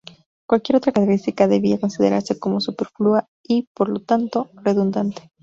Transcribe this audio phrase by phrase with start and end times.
[0.47, 5.31] Cualquier otra característica debía considerarse como superflua y, por lo tanto, redundante.